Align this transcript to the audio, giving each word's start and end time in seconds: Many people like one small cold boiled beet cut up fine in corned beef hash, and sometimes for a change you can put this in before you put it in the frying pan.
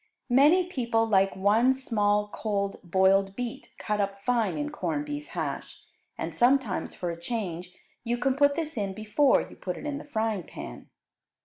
Many 0.31 0.65
people 0.65 1.05
like 1.05 1.35
one 1.35 1.73
small 1.73 2.27
cold 2.29 2.79
boiled 2.83 3.35
beet 3.35 3.69
cut 3.77 4.01
up 4.01 4.19
fine 4.23 4.57
in 4.57 4.71
corned 4.71 5.05
beef 5.05 5.27
hash, 5.27 5.83
and 6.17 6.33
sometimes 6.33 6.95
for 6.95 7.11
a 7.11 7.21
change 7.21 7.77
you 8.03 8.17
can 8.17 8.33
put 8.35 8.55
this 8.55 8.77
in 8.79 8.95
before 8.95 9.41
you 9.47 9.55
put 9.55 9.77
it 9.77 9.85
in 9.85 9.99
the 9.99 10.03
frying 10.03 10.41
pan. 10.41 10.89